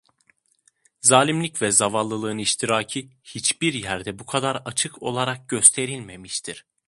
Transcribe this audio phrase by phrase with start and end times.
[1.01, 6.65] Zalimlik ve zavallılığın iştiraki hiçbir yerde bu kadar açık olarak gösterilmemiştir.